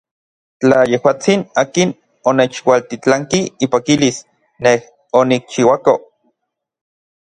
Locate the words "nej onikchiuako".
4.65-6.01